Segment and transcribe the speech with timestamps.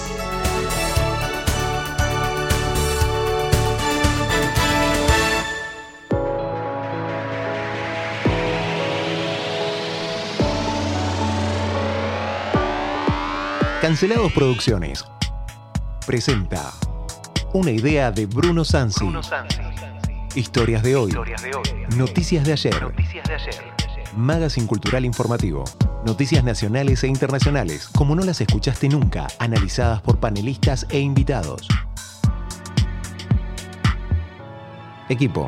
[13.80, 15.04] Cancelados Producciones
[16.06, 16.72] presenta
[17.52, 19.04] una idea de Bruno Sansi.
[20.34, 21.12] Historias de hoy.
[21.96, 22.74] Noticias de ayer.
[24.16, 25.64] Magazine Cultural Informativo.
[26.06, 31.66] Noticias nacionales e internacionales, como no las escuchaste nunca, analizadas por panelistas e invitados.
[35.08, 35.46] Equipo.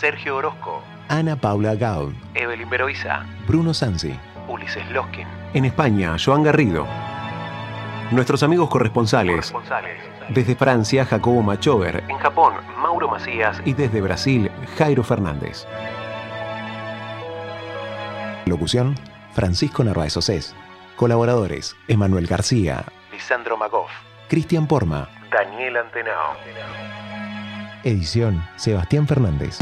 [0.00, 2.14] Sergio Orozco, Ana Paula Gaud.
[2.34, 4.14] Evelyn Beroiza, Bruno Sansi.
[4.48, 6.86] Ulises Loskin, En España, Joan Garrido.
[8.14, 9.52] Nuestros amigos corresponsales.
[10.28, 12.04] Desde Francia, Jacobo Machover.
[12.08, 15.66] En Japón, Mauro Macías Y desde Brasil, Jairo Fernández.
[18.46, 18.94] Locución,
[19.32, 20.54] Francisco Narváez Océs.
[20.94, 23.90] Colaboradores, Emanuel García, Lisandro Magoff,
[24.28, 25.08] Cristian Porma.
[25.32, 26.34] Daniel Antenao.
[27.82, 29.58] Edición, Sebastián Fernández.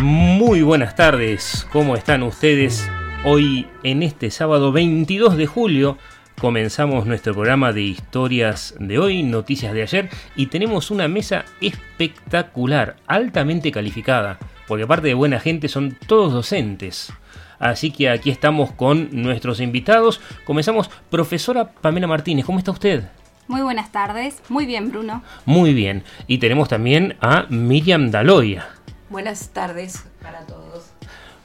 [0.00, 2.90] Muy buenas tardes, ¿cómo están ustedes?
[3.24, 5.96] Hoy, en este sábado 22 de julio,
[6.40, 12.96] comenzamos nuestro programa de historias de hoy, noticias de ayer, y tenemos una mesa espectacular,
[13.06, 17.12] altamente calificada, porque aparte de buena gente son todos docentes.
[17.60, 20.20] Así que aquí estamos con nuestros invitados.
[20.44, 23.04] Comenzamos, profesora Pamela Martínez, ¿cómo está usted?
[23.46, 25.22] Muy buenas tardes, muy bien Bruno.
[25.44, 26.02] Muy bien.
[26.26, 28.66] Y tenemos también a Miriam Daloya.
[29.10, 30.61] Buenas tardes para todos.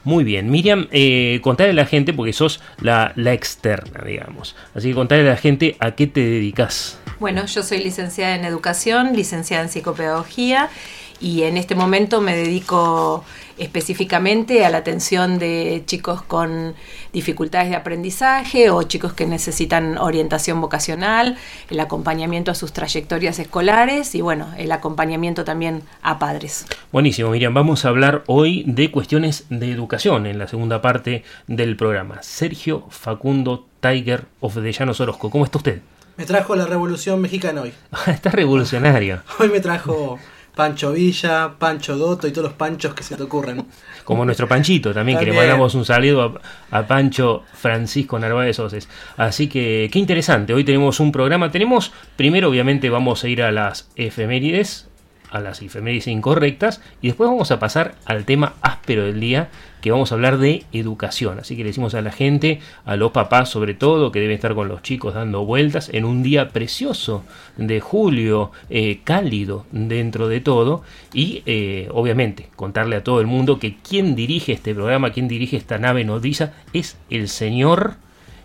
[0.07, 4.55] Muy bien, Miriam, eh, contarle a la gente, porque sos la, la externa, digamos.
[4.73, 6.97] Así que contarle a la gente a qué te dedicas.
[7.19, 10.69] Bueno, yo soy licenciada en educación, licenciada en psicopedagogía
[11.19, 13.25] y en este momento me dedico
[13.57, 16.75] específicamente a la atención de chicos con
[17.13, 21.37] dificultades de aprendizaje o chicos que necesitan orientación vocacional,
[21.69, 26.65] el acompañamiento a sus trayectorias escolares y bueno, el acompañamiento también a padres.
[26.91, 27.53] Buenísimo, Miriam.
[27.53, 32.21] Vamos a hablar hoy de cuestiones de educación en la segunda parte del programa.
[32.21, 35.29] Sergio Facundo Tiger of the Llanos Orozco.
[35.29, 35.81] ¿Cómo está usted?
[36.17, 37.73] Me trajo la Revolución Mexicana hoy.
[38.07, 39.21] está revolucionario.
[39.39, 40.17] Hoy me trajo
[40.57, 43.65] Pancho Villa, Pancho Dotto y todos los panchos que se te ocurran.
[44.03, 46.41] Como nuestro Panchito también, que le mandamos un saludo
[46.71, 48.89] a, a Pancho Francisco Narváez Oces.
[49.15, 51.51] Así que qué interesante, hoy tenemos un programa.
[51.51, 54.89] Tenemos, primero obviamente vamos a ir a las efemérides,
[55.31, 59.49] a las efemérides incorrectas, y después vamos a pasar al tema áspero del día,
[59.81, 61.39] que vamos a hablar de educación.
[61.39, 64.55] Así que le decimos a la gente, a los papás sobre todo, que deben estar
[64.55, 67.23] con los chicos dando vueltas en un día precioso
[67.57, 70.83] de julio, eh, cálido dentro de todo,
[71.13, 75.57] y eh, obviamente contarle a todo el mundo que quien dirige este programa, quien dirige
[75.57, 77.95] esta nave nodriza, es el señor,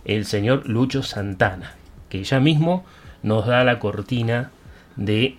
[0.04, 1.74] el señor Lucho Santana,
[2.08, 2.84] que ya mismo
[3.22, 4.50] nos da la cortina
[4.96, 5.38] de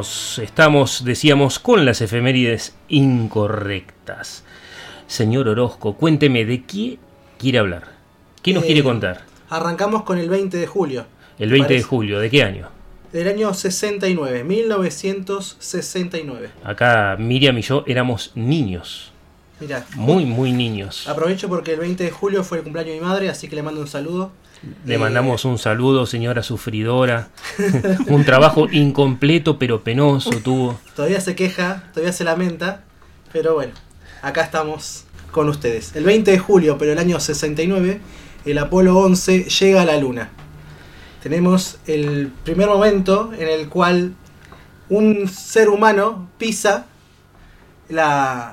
[0.00, 4.42] Estamos, estamos, decíamos, con las efemérides incorrectas.
[5.06, 6.98] Señor Orozco, cuénteme de qué
[7.38, 7.92] quiere hablar.
[8.42, 9.22] ¿Qué nos Eh, quiere contar?
[9.50, 11.06] Arrancamos con el 20 de julio.
[11.38, 12.70] El 20 de julio, ¿de qué año?
[13.12, 16.50] Del año 69, 1969.
[16.64, 19.12] Acá Miriam y yo éramos niños,
[19.60, 21.06] Mirá, muy, muy niños.
[21.06, 23.62] aprovecho porque el 20 de julio fue el cumpleaños de mi madre, así que le
[23.62, 24.32] mando un saludo.
[24.84, 27.28] Le Eh, mandamos un saludo, señora sufridora.
[28.06, 30.78] un trabajo incompleto pero penoso tuvo.
[30.96, 32.84] Todavía se queja, todavía se lamenta,
[33.32, 33.72] pero bueno,
[34.22, 35.94] acá estamos con ustedes.
[35.96, 38.00] El 20 de julio, pero el año 69,
[38.44, 40.30] el Apolo 11 llega a la Luna.
[41.22, 44.14] Tenemos el primer momento en el cual
[44.88, 46.86] un ser humano pisa
[47.88, 48.52] la,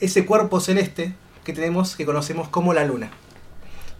[0.00, 1.14] ese cuerpo celeste
[1.44, 3.10] que tenemos, que conocemos como la Luna.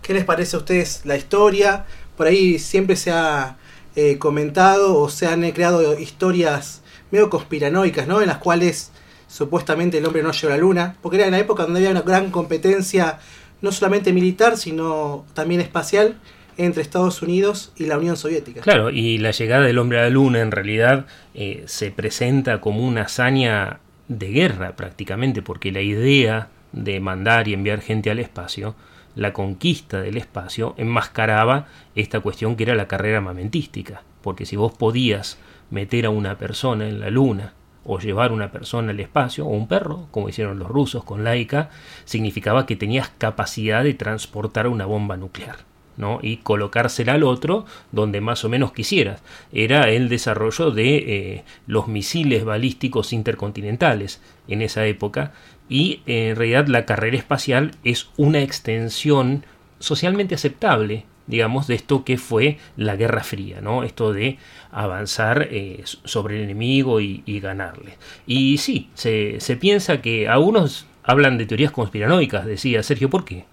[0.03, 1.85] ¿Qué les parece a ustedes la historia?
[2.17, 3.57] Por ahí siempre se ha
[3.95, 8.21] eh, comentado o se han creado historias medio conspiranoicas, ¿no?
[8.21, 8.91] En las cuales
[9.29, 11.91] supuestamente el hombre no llegó a la luna, porque era en la época donde había
[11.91, 13.19] una gran competencia,
[13.61, 16.17] no solamente militar, sino también espacial,
[16.57, 18.61] entre Estados Unidos y la Unión Soviética.
[18.61, 22.87] Claro, y la llegada del hombre a la luna en realidad eh, se presenta como
[22.87, 28.75] una hazaña de guerra prácticamente, porque la idea de mandar y enviar gente al espacio,
[29.15, 34.73] la conquista del espacio, enmascaraba esta cuestión que era la carrera armamentística, porque si vos
[34.73, 35.39] podías
[35.71, 37.55] meter a una persona en la luna
[37.85, 41.71] o llevar una persona al espacio, o un perro, como hicieron los rusos con Laika,
[42.05, 45.57] significaba que tenías capacidad de transportar una bomba nuclear.
[45.97, 46.21] ¿no?
[46.23, 49.23] y colocársela al otro donde más o menos quisieras.
[49.53, 55.33] Era el desarrollo de eh, los misiles balísticos intercontinentales en esa época
[55.73, 59.47] y eh, en realidad la carrera espacial es una extensión
[59.79, 63.85] socialmente aceptable digamos, de esto que fue la Guerra Fría, ¿no?
[63.85, 64.39] Esto de
[64.73, 67.97] avanzar eh, sobre el enemigo y, ganarle.
[68.27, 73.45] Y sí, se, se, piensa que algunos hablan de teorías conspiranoicas, decía Sergio, ¿por qué?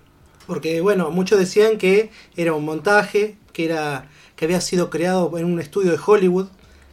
[0.47, 5.45] Porque, bueno, muchos decían que era un montaje, que, era, que había sido creado en
[5.45, 6.47] un estudio de Hollywood,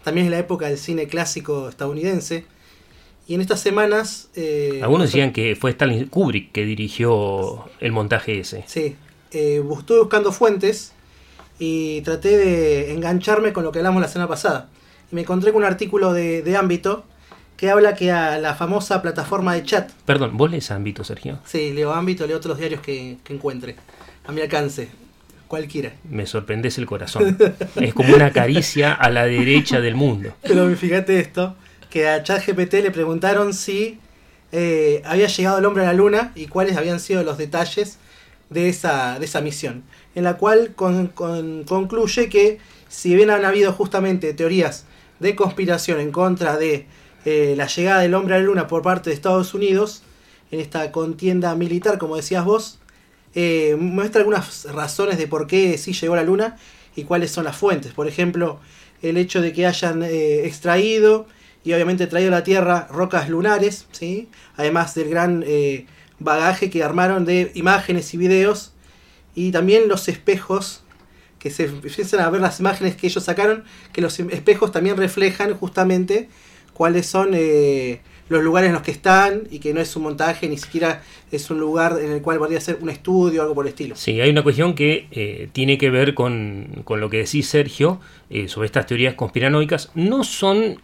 [0.04, 2.44] también en la época del cine clásico estadounidense.
[3.26, 4.28] Y en estas semanas...
[4.36, 8.64] Eh, Algunos decían que fue Stanley Kubrick que dirigió el montaje ese.
[8.66, 8.96] Sí,
[9.32, 10.92] eh, estuve buscando fuentes
[11.58, 14.68] y traté de engancharme con lo que hablamos la semana pasada.
[15.10, 17.04] Y me encontré con un artículo de, ámbito
[17.56, 19.90] que habla que a la famosa plataforma de chat.
[20.04, 21.38] Perdón, ¿vos lees ámbito, Sergio?
[21.44, 23.76] Sí, leo ámbito, leo otros diarios que, encuentre.
[24.26, 24.88] A mi alcance.
[25.48, 25.92] Cualquiera.
[26.10, 27.38] Me sorprendes el corazón.
[27.76, 30.34] es como una caricia a la derecha del mundo.
[30.42, 31.54] Pero fíjate esto,
[31.90, 33.98] que a ChatGPT le preguntaron si
[34.52, 37.98] eh, había llegado el hombre a la luna y cuáles habían sido los detalles
[38.50, 39.82] de esa, de esa misión,
[40.14, 44.84] en la cual concluye que si bien han habido justamente teorías
[45.18, 46.86] de conspiración en contra de
[47.24, 50.02] eh, la llegada del hombre a la luna por parte de Estados Unidos,
[50.52, 52.78] en esta contienda militar, como decías vos,
[53.34, 56.56] eh, muestra algunas razones de por qué sí llegó a la luna
[56.94, 57.92] y cuáles son las fuentes.
[57.92, 58.60] Por ejemplo,
[59.02, 61.26] el hecho de que hayan extraído
[61.66, 64.30] y obviamente traído a la Tierra rocas lunares, ¿sí?
[64.56, 65.44] además del gran
[66.18, 68.72] bagaje que armaron de imágenes y videos
[69.34, 70.82] y también los espejos
[71.38, 75.54] que se empiezan a ver las imágenes que ellos sacaron, que los espejos también reflejan
[75.54, 76.28] justamente
[76.72, 80.48] cuáles son eh, los lugares en los que están y que no es un montaje,
[80.48, 83.66] ni siquiera es un lugar en el cual podría ser un estudio o algo por
[83.66, 83.96] el estilo.
[83.96, 88.00] Sí, hay una cuestión que eh, tiene que ver con, con, lo que decís Sergio
[88.30, 89.90] eh, sobre estas teorías conspiranoicas.
[89.94, 90.80] No son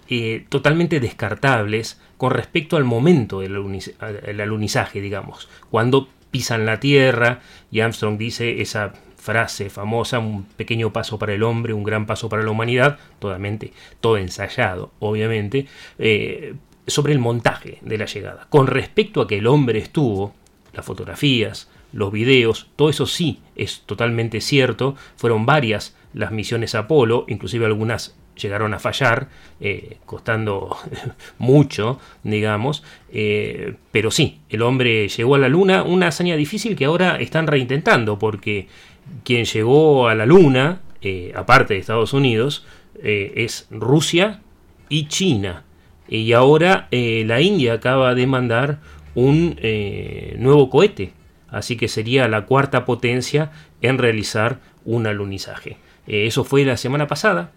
[0.49, 7.41] totalmente descartables con respecto al momento del alunizaje, digamos, cuando pisan la Tierra
[7.71, 12.29] y Armstrong dice esa frase famosa, un pequeño paso para el hombre, un gran paso
[12.29, 15.67] para la humanidad, totalmente, todo ensayado, obviamente,
[16.00, 16.55] eh,
[16.87, 18.46] sobre el montaje de la llegada.
[18.50, 20.35] Con respecto a que el hombre estuvo,
[20.73, 27.25] las fotografías, los videos, todo eso sí es totalmente cierto, fueron varias las misiones Apolo,
[27.28, 29.28] inclusive algunas llegaron a fallar,
[29.61, 30.76] eh, costando
[31.38, 36.87] mucho, digamos, eh, pero sí, el hombre llegó a la Luna, una hazaña difícil que
[36.87, 38.68] ahora están reintentando, porque
[39.25, 42.64] quien llegó a la Luna, eh, aparte de Estados Unidos,
[43.04, 44.42] es Rusia
[44.88, 45.64] y China.
[46.14, 48.78] Y ahora la India acaba de mandar
[49.14, 49.57] un
[50.38, 51.12] nuevo cohete,
[51.49, 53.50] así que sería la cuarta potencia
[53.81, 55.78] en realizar un alunizaje.
[56.07, 57.52] eso fue la semana pasada,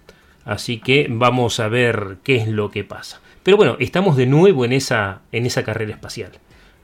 [0.45, 3.19] Así que vamos a ver qué es lo que pasa.
[3.43, 6.31] Pero bueno, estamos de nuevo en esa, en esa carrera espacial.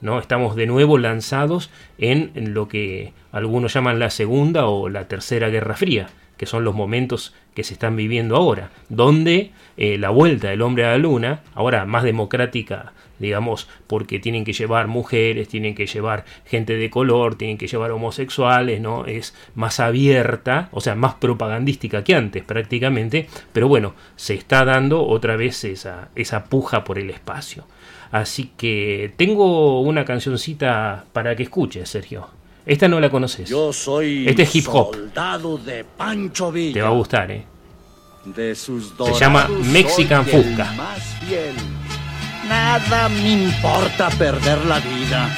[0.01, 0.20] ¿no?
[0.20, 5.75] Estamos de nuevo lanzados en, lo que algunos llaman la segunda o la tercera guerra
[5.75, 6.10] fría,
[6.42, 10.86] que son los momentos que se están viviendo ahora, donde eh, la vuelta del hombre
[10.86, 16.26] a la luna, ahora más democrática digamos, porque tienen que llevar mujeres, tienen que llevar
[16.48, 19.06] gente de color, tienen que llevar homosexuales, ¿no?
[19.06, 25.06] Es más abierta, o sea, más propagandística que antes prácticamente, pero bueno, se está dando
[25.06, 27.68] otra vez esa, esa puja por el espacio.
[28.10, 32.41] Así que tengo una cancioncita para que escuches, Sergio.
[32.65, 33.50] Esta no la conoces.
[33.50, 34.94] Yo soy este es hip hop.
[34.96, 36.74] soldado de Pancho Villa.
[36.74, 37.46] Te va a gustar, ¿eh?
[38.25, 40.72] De sus Se llama Mexican Fusca.
[40.74, 41.56] Más bien.
[42.48, 45.34] Nada me importa perder la vida.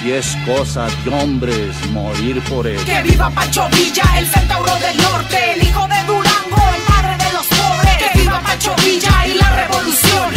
[0.00, 2.78] si es cosa de hombres morir por él.
[2.84, 7.32] Que viva Pancho Villa, el centauro del norte, el hijo de Durango, el padre de
[7.32, 7.96] los pobres.
[7.98, 10.33] Que viva Pancho Villa y la revolución.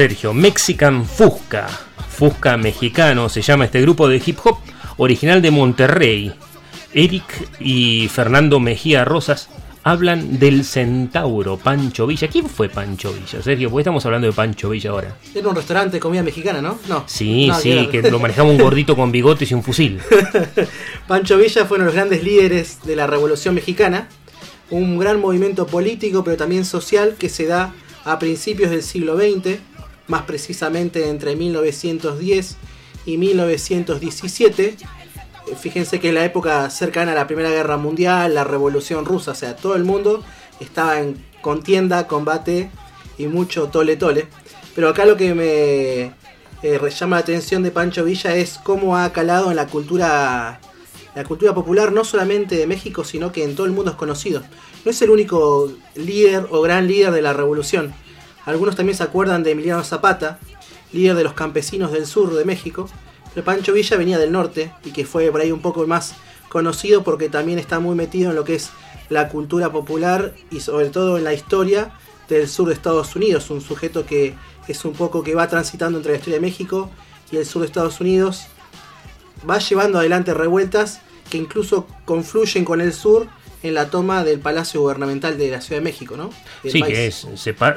[0.00, 1.66] Sergio, Mexican Fusca.
[2.08, 4.56] Fusca mexicano se llama este grupo de hip hop
[4.96, 6.32] original de Monterrey.
[6.94, 7.22] Eric
[7.60, 9.50] y Fernando Mejía Rosas
[9.82, 12.28] hablan del centauro Pancho Villa.
[12.28, 13.68] ¿Quién fue Pancho Villa, Sergio?
[13.68, 15.16] Porque estamos hablando de Pancho Villa ahora.
[15.34, 16.78] Era un restaurante de comida mexicana, ¿no?
[16.88, 17.04] No.
[17.06, 17.90] Sí, No, sí, claro.
[17.90, 20.00] que lo manejaba un gordito con bigotes y un fusil.
[21.08, 24.08] Pancho Villa fue uno de los grandes líderes de la Revolución Mexicana,
[24.70, 27.74] un gran movimiento político pero también social que se da
[28.06, 29.58] a principios del siglo XX,
[30.10, 32.56] más precisamente entre 1910
[33.06, 34.64] y 1917.
[34.66, 34.76] Eh,
[35.58, 39.34] Fíjense que en la época cercana a la Primera Guerra Mundial, la Revolución Rusa, o
[39.34, 40.22] sea, todo el mundo
[40.58, 42.70] estaba en contienda, combate
[43.16, 44.26] y mucho tole tole.
[44.74, 46.12] Pero acá lo que me
[46.62, 50.60] eh, llama la atención de Pancho Villa es cómo ha calado en la cultura
[51.14, 54.42] la cultura popular no solamente de México, sino que en todo el mundo es conocido.
[54.84, 57.92] No es el único líder o gran líder de la revolución.
[58.44, 60.38] Algunos también se acuerdan de Emiliano Zapata,
[60.92, 62.88] líder de los campesinos del sur de México.
[63.34, 66.14] Pero Pancho Villa venía del norte y que fue por ahí un poco más
[66.48, 68.70] conocido porque también está muy metido en lo que es
[69.08, 71.92] la cultura popular y sobre todo en la historia
[72.28, 73.50] del sur de Estados Unidos.
[73.50, 74.34] Un sujeto que
[74.66, 76.90] es un poco que va transitando entre la historia de México
[77.30, 78.46] y el sur de Estados Unidos
[79.48, 83.28] va llevando adelante revueltas que incluso confluyen con el sur
[83.62, 86.30] en la toma del Palacio Gubernamental de la Ciudad de México, ¿no?
[86.62, 86.94] Del Sí, país.
[86.94, 87.26] que es,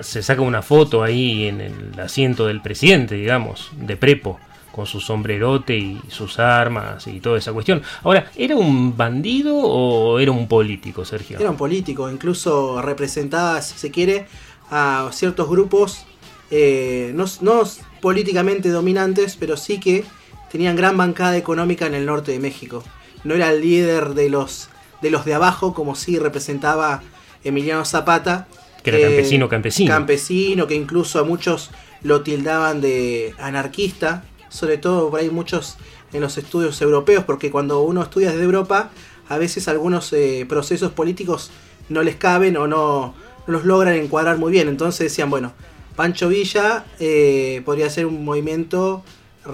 [0.05, 4.39] se, saca una foto ahí en el asiento del presidente, digamos, de prepo,
[4.71, 7.83] con su sombrerote y sus armas y toda esa cuestión.
[8.03, 11.37] Ahora, ¿era un bandido o era un político, Sergio?
[11.39, 14.25] Era un político, incluso representaba, si se quiere,
[14.71, 16.05] a ciertos grupos
[16.49, 17.63] eh, no, no
[18.01, 20.05] políticamente dominantes, pero sí que
[20.51, 22.83] tenían gran bancada económica en el norte de México.
[23.23, 24.69] No era el líder de los
[25.03, 27.03] de los de abajo, como sí representaba
[27.43, 28.47] Emiliano Zapata.
[28.81, 29.91] Que era campesino, campesino.
[29.93, 31.69] Campesino, que incluso a muchos
[32.01, 35.77] lo tildaban de anarquista, sobre todo por ahí muchos
[36.11, 38.91] en los estudios europeos, porque cuando uno estudia desde Europa,
[39.29, 41.51] a veces algunos eh, procesos políticos
[41.89, 43.13] no les caben o no,
[43.47, 44.67] no los logran encuadrar muy bien.
[44.67, 45.53] Entonces decían, bueno,
[45.95, 49.03] Pancho Villa eh, podría ser un movimiento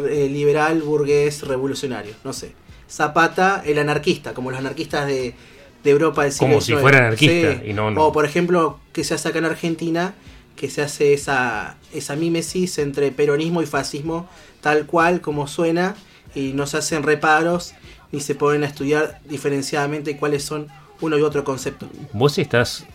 [0.09, 2.53] eh, liberal, burgués, revolucionario, no sé.
[2.89, 5.35] Zapata, el anarquista, como los anarquistas de,
[5.83, 8.07] de Europa del siglo Como si fuera anarquista, y no, no.
[8.07, 10.13] O por ejemplo, que se hace acá en Argentina,
[10.55, 14.27] que se hace esa, esa mímesis entre peronismo y fascismo,
[14.61, 15.95] tal cual como suena,
[16.35, 17.73] y no se hacen reparos,
[18.11, 20.67] ni se ponen a estudiar diferenciadamente cuáles son
[21.01, 21.87] uno y otro concepto.
[22.11, 22.85] ¿Vos estás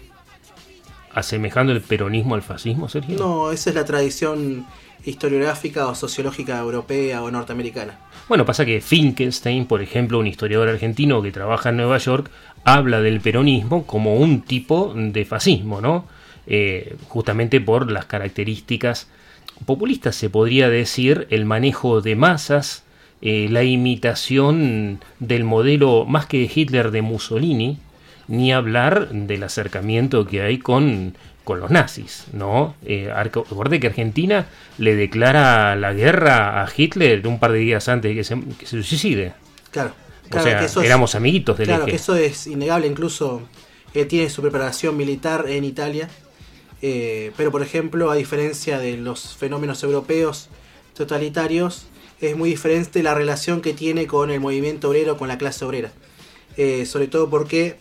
[1.15, 3.19] asemejando el peronismo al fascismo, Sergio?
[3.19, 4.67] No, esa es la tradición
[5.05, 7.99] historiográfica o sociológica europea o norteamericana.
[8.29, 12.31] Bueno, pasa que Finkelstein, por ejemplo, un historiador argentino que trabaja en Nueva York,
[12.65, 16.07] habla del peronismo como un tipo de fascismo, ¿no?
[16.47, 19.09] Eh, justamente por las características
[19.67, 22.85] populistas, se podría decir, el manejo de masas,
[23.23, 27.79] eh, la imitación del modelo más que de Hitler de Mussolini,
[28.29, 32.75] ni hablar del acercamiento que hay con, con los nazis, ¿no?
[32.85, 34.47] Eh, recordé que Argentina
[34.79, 38.67] le declara la guerra a Hitler un par de días antes de que se, que
[38.67, 39.33] se suicide.
[39.71, 39.93] Claro.
[40.27, 41.91] O claro sea, que eso es- éramos amiguitos del Claro, eje.
[41.93, 43.43] que eso es innegable, incluso
[43.93, 46.09] él tiene su preparación militar en Italia,
[46.83, 50.49] eh, pero por ejemplo, a diferencia de los fenómenos europeos
[50.95, 51.87] totalitarios,
[52.21, 55.93] es muy diferente la relación que tiene con el movimiento obrero, con la clase obrera.
[56.57, 57.77] Eh, sobre todo porque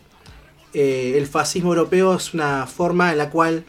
[0.74, 3.64] eh, el fascismo europeo es una forma en la cual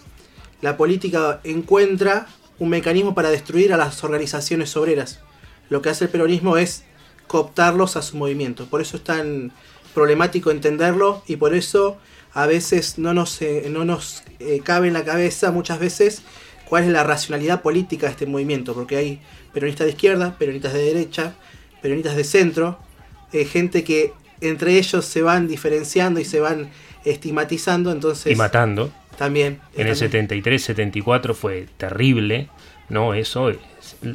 [0.62, 2.26] la política encuentra
[2.58, 5.20] un mecanismo para destruir a las organizaciones obreras.
[5.68, 6.84] Lo que hace el peronismo es
[7.26, 8.66] cooptarlos a su movimiento.
[8.66, 9.52] Por eso es tan
[9.92, 11.98] problemático entenderlo y por eso
[12.32, 16.22] a veces no nos, eh, no nos eh, cabe en la cabeza muchas veces
[16.68, 19.20] cuál es la racionalidad política de este movimiento, porque hay
[19.52, 21.34] peronistas de izquierda, peronistas de derecha,
[21.82, 22.78] peronistas de centro,
[23.30, 26.70] gente que entre ellos se van diferenciando y se van
[27.04, 28.90] estigmatizando, entonces y matando.
[29.18, 30.28] también En el también.
[30.28, 32.48] 73-74 fue terrible
[32.90, 33.14] ¿no?
[33.14, 33.56] Eso es-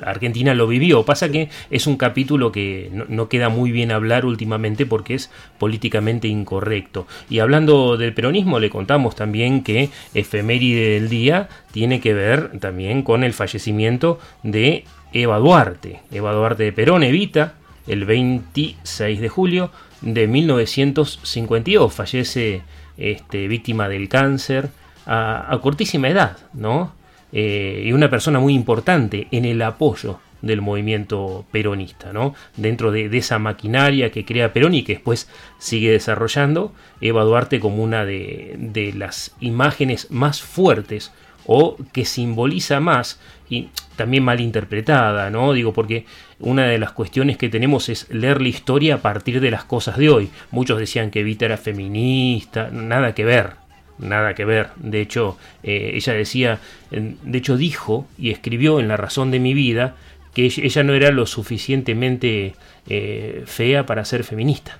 [0.04, 1.04] Argentina lo vivió.
[1.04, 5.32] Pasa que es un capítulo que no, no queda muy bien hablar últimamente porque es
[5.58, 7.08] políticamente incorrecto.
[7.32, 13.02] Y hablando del peronismo, le contamos también que efeméride del día tiene que ver también
[13.02, 16.02] con el fallecimiento de Eva Duarte.
[16.12, 17.56] Eva Duarte de Perón, Evita,
[17.88, 21.92] el 26 de julio de 1952.
[21.94, 22.62] Fallece
[23.00, 24.70] este, víctima del cáncer
[25.06, 26.94] a, cortísima edad, ¿no?
[27.32, 32.36] Eh, y una persona muy importante en el apoyo del movimiento peronista, ¿no?
[32.56, 37.84] Dentro de, esa maquinaria que crea Perón y que después sigue desarrollando, Eva Duarte como
[37.84, 41.12] una de las imágenes más fuertes
[41.52, 45.54] o que simboliza más y también mal interpretada, ¿no?
[45.54, 46.06] Digo, porque
[46.40, 49.98] una de las cuestiones que tenemos es leer la historia a partir de las cosas
[49.98, 50.30] de hoy.
[50.52, 53.54] Muchos decían que Evita era feminista, nada que ver,
[53.98, 54.70] nada que ver.
[54.76, 56.60] De hecho, eh, ella decía,
[56.92, 59.96] de hecho dijo y escribió en La razón de mi vida
[60.36, 62.54] que ella, ella no era lo suficientemente
[62.88, 64.78] eh, fea para ser feminista.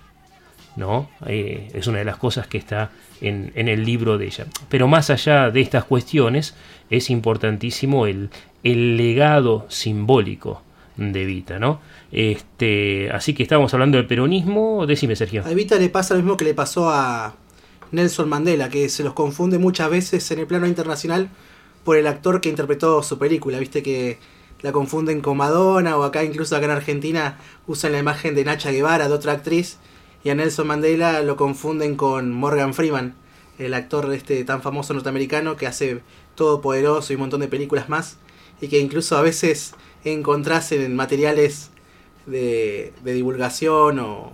[0.80, 1.10] ¿No?
[1.28, 2.90] Eh, es una de las cosas que está
[3.22, 4.48] en, en el libro de ella.
[4.70, 6.56] Pero más allá de estas cuestiones,
[6.90, 8.30] es importantísimo el,
[8.64, 10.64] legado simbólico
[10.98, 11.80] de Evita, ¿no?
[12.12, 15.44] Este, así que estábamos hablando del peronismo, decime Sergio.
[15.46, 17.36] A Evita le pasa lo mismo que le pasó a
[17.92, 21.30] Nelson Mandela, que se los confunde muchas veces en el plano internacional
[21.84, 23.60] por el actor que interpretó su película.
[23.60, 24.18] Viste que
[24.62, 28.72] la confunden con Madonna o acá incluso acá en Argentina usan la imagen de Nacha
[28.72, 29.78] Guevara, de otra actriz,
[30.24, 33.16] y a Nelson Mandela lo confunden con Morgan Freeman,
[33.58, 36.02] el actor este tan famoso norteamericano que hace
[36.36, 38.18] Todopoderoso y un montón de películas más,
[38.62, 39.74] y que incluso a veces
[40.04, 41.72] encontrás en materiales
[42.26, 44.34] de, de divulgación o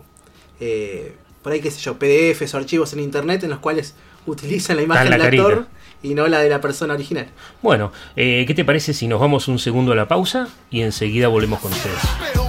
[0.60, 3.94] eh, por ahí qué sé yo, PDFs o archivos en internet en los cuales
[4.26, 5.70] utilizan la imagen la del actor carita.
[6.02, 7.28] y no la de la persona original.
[7.62, 11.28] Bueno, eh, ¿qué te parece si nos vamos un segundo a la pausa y enseguida
[11.28, 12.45] volvemos con ustedes?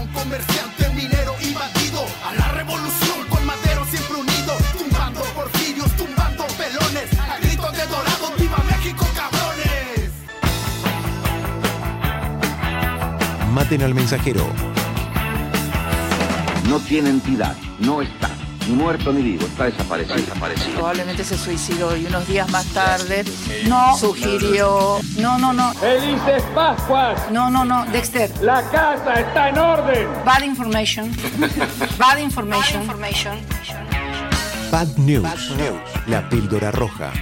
[13.66, 14.46] Maten al mensajero.
[16.68, 18.31] No tiene entidad, no está,
[18.68, 20.14] ni muerto ni vivo, está desaparecido.
[20.18, 20.74] desaparecido.
[20.74, 23.24] Probablemente se suicidó y unos días más tarde
[23.66, 25.00] no sugirió.
[25.18, 25.74] No, no, no.
[25.74, 27.29] ¡Felices Pascuas!
[27.33, 27.85] No, no, no.
[27.87, 28.31] Dexter.
[28.40, 30.07] La casa está en orden.
[30.24, 31.11] Bad information.
[31.98, 32.87] Bad information.
[34.70, 35.26] Bad News.
[36.07, 37.12] La píldora roja.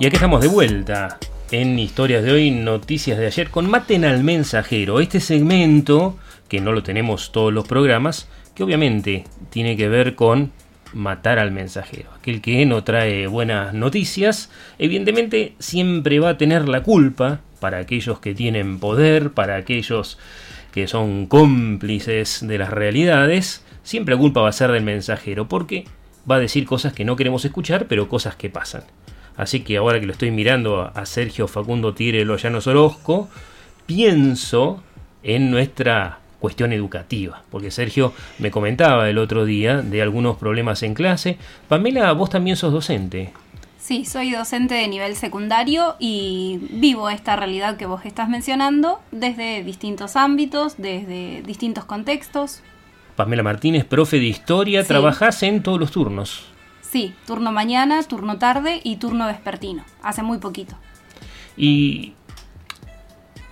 [0.00, 1.18] Y aquí estamos de vuelta
[1.50, 5.00] en Historias de hoy, Noticias de ayer, con Maten al Mensajero.
[5.00, 6.16] Este segmento,
[6.48, 10.52] que no lo tenemos todos los programas, que obviamente tiene que ver con
[10.92, 12.10] matar al mensajero.
[12.16, 18.20] Aquel que no trae buenas noticias, evidentemente siempre va a tener la culpa para aquellos
[18.20, 20.16] que tienen poder, para aquellos
[20.72, 25.86] que son cómplices de las realidades, siempre la culpa va a ser del mensajero, porque
[26.30, 28.84] va a decir cosas que no queremos escuchar, pero cosas que pasan.
[29.38, 33.28] Así que ahora que lo estoy mirando a Sergio Facundo Tigre Loyanos Orozco,
[33.86, 34.82] pienso
[35.22, 37.42] en nuestra cuestión educativa.
[37.50, 41.38] Porque Sergio me comentaba el otro día de algunos problemas en clase.
[41.68, 43.32] Pamela, vos también sos docente.
[43.78, 49.62] Sí, soy docente de nivel secundario y vivo esta realidad que vos estás mencionando desde
[49.64, 52.60] distintos ámbitos, desde distintos contextos.
[53.16, 54.88] Pamela Martínez, profe de historia, Sí.
[54.88, 56.44] trabajás en todos los turnos.
[56.90, 59.84] Sí, turno mañana, turno tarde y turno vespertino.
[60.02, 60.74] Hace muy poquito.
[61.54, 62.14] Y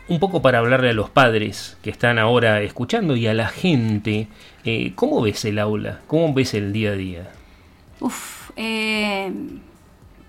[0.08, 4.28] un poco para hablarle a los padres que están ahora escuchando y a la gente,
[4.64, 6.00] eh, ¿cómo ves el aula?
[6.06, 7.30] ¿Cómo ves el día a día?
[8.00, 9.30] Uf, eh,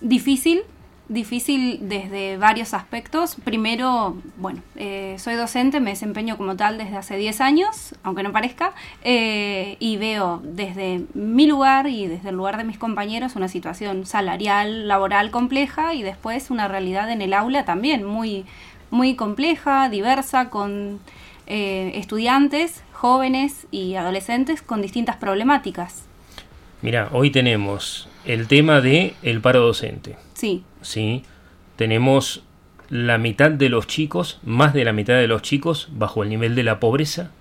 [0.01, 0.63] difícil,
[1.09, 3.35] difícil desde varios aspectos.
[3.43, 8.31] Primero, bueno, eh, soy docente, me desempeño como tal desde hace 10 años, aunque no
[8.31, 13.47] parezca, eh, y veo desde mi lugar y desde el lugar de mis compañeros una
[13.47, 18.45] situación salarial, laboral compleja y después una realidad en el aula también muy,
[18.91, 20.99] muy compleja, diversa, con
[21.47, 26.03] eh, estudiantes, jóvenes y adolescentes con distintas problemáticas.
[26.81, 30.17] Mira, hoy tenemos el tema de el paro docente.
[30.33, 31.23] Sí, ¿sí?
[31.75, 32.43] Tenemos
[32.89, 36.55] la mitad de los chicos, más de la mitad de los chicos, bajo el nivel
[36.55, 37.31] de la pobreza,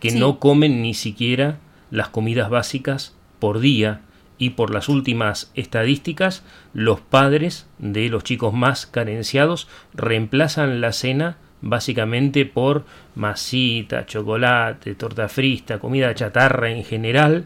[0.00, 0.18] que Sí.
[0.18, 1.58] no comen ni siquiera
[1.90, 4.00] las comidas básicas por día.
[4.38, 11.36] Y por las últimas estadísticas, los padres de los chicos más carenciados reemplazan la cena
[11.60, 17.44] básicamente por masita, chocolate, torta frita, comida chatarra en general,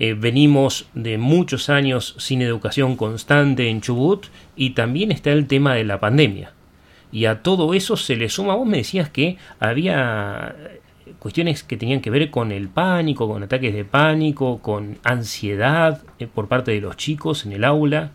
[0.00, 5.74] eh, venimos de muchos años sin educación constante en Chubut y también está el tema
[5.74, 6.54] de la pandemia.
[7.12, 10.56] Y a todo eso se le suma, vos me decías que había
[11.18, 16.26] cuestiones que tenían que ver con el pánico, con ataques de pánico, con ansiedad eh,
[16.26, 18.12] por parte de los chicos en el aula.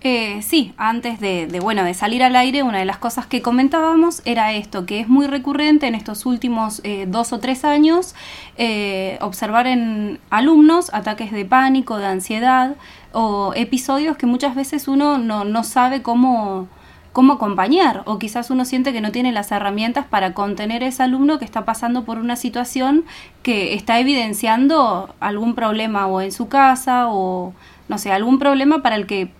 [0.00, 4.22] Eh, sí, antes de, bueno, de salir al aire, una de las cosas que comentábamos
[4.24, 8.14] era esto, que es muy recurrente en estos últimos eh, dos o tres años
[8.56, 12.76] eh, observar en alumnos ataques de pánico, de ansiedad
[13.12, 16.68] o episodios que muchas veces uno no, no sabe cómo,
[17.12, 21.02] cómo acompañar o quizás uno siente que no tiene las herramientas para contener a ese
[21.02, 23.04] alumno que está pasando por una situación
[23.42, 27.52] que está evidenciando algún problema o en su casa o
[27.88, 29.32] no sé, algún problema para el que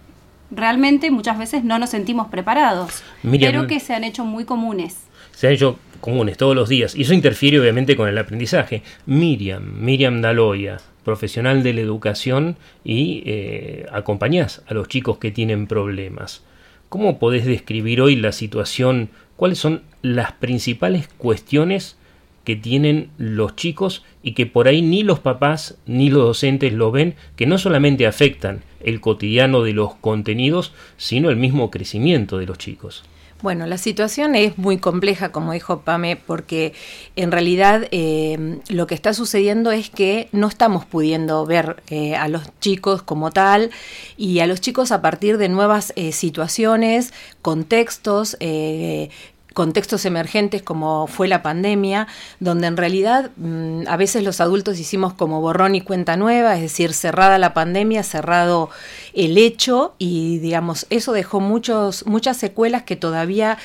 [0.51, 4.97] realmente muchas veces no nos sentimos preparados, pero que se han hecho muy comunes.
[5.33, 8.83] Se han hecho comunes todos los días y eso interfiere obviamente con el aprendizaje.
[9.07, 15.67] Miriam, Miriam Daloya, profesional de la educación y eh, acompañás a los chicos que tienen
[15.67, 16.43] problemas.
[16.89, 19.11] ¿Cómo podés describir hoy la situación?
[19.37, 21.98] ¿Cuáles son las principales cuestiones
[22.45, 26.91] que tienen los chicos y que por ahí ni los papás ni los docentes lo
[26.91, 32.47] ven, que no solamente afectan el cotidiano de los contenidos, sino el mismo crecimiento de
[32.47, 33.05] los chicos.
[33.41, 36.73] Bueno, la situación es muy compleja, como dijo Pame, porque
[37.15, 42.27] en realidad eh, lo que está sucediendo es que no estamos pudiendo ver eh, a
[42.27, 43.71] los chicos como tal
[44.17, 48.37] y a los chicos a partir de nuevas eh, situaciones, contextos,
[49.59, 52.07] contextos emergentes como fue la pandemia,
[52.39, 56.63] donde en realidad mm, a veces los adultos hicimos como borrón y cuenta nueva, es
[56.63, 58.71] decir, cerrada la pandemia, cerrado
[59.15, 63.59] el hecho y digamos, eso dejó muchos, muchas secuelas que todavía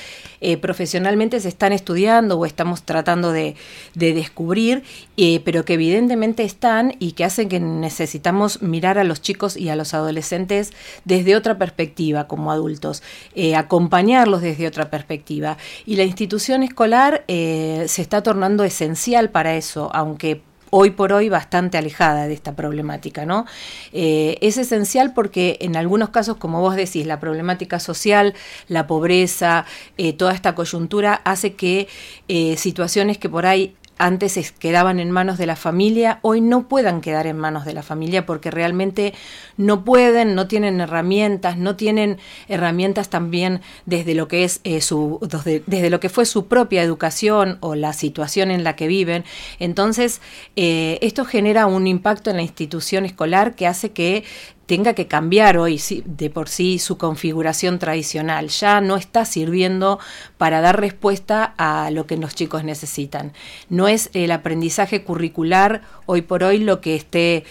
[0.46, 3.54] eh, profesionalmente se están estudiando o estamos tratando de,
[3.94, 4.82] descubrir,
[5.16, 9.70] eh, pero que evidentemente están y que hacen que necesitamos mirar a los chicos y
[9.70, 10.72] a los adolescentes
[11.06, 13.02] desde otra perspectiva como adultos,
[13.34, 15.56] eh, acompañarlos desde otra perspectiva.
[15.86, 20.42] Y la institución escolar se está tornando esencial para eso, aunque
[20.76, 23.46] hoy por hoy bastante alejada de esta problemática, ¿no?
[23.92, 28.34] Eh, es esencial porque en algunos casos, como vos decís, la problemática social,
[28.66, 29.66] la pobreza,
[29.98, 31.86] eh, toda esta coyuntura hace que
[32.26, 37.00] eh, situaciones que por ahí antes quedaban en manos de la familia, hoy no puedan
[37.00, 39.14] quedar en manos de la familia porque realmente
[39.56, 45.18] no pueden, no tienen herramientas, no tienen herramientas también desde lo que es eh, su,
[45.66, 49.24] desde, lo que fue su propia educación o la situación en la que viven.
[49.58, 50.20] Entonces,
[50.56, 54.24] eh, esto genera un impacto en la institución escolar que hace que
[54.66, 58.48] tenga que cambiar hoy de por sí su configuración tradicional.
[58.48, 59.98] Ya no está sirviendo
[60.38, 63.32] para dar respuesta a lo que los chicos necesitan.
[63.68, 67.44] No es el aprendizaje curricular hoy por hoy lo que esté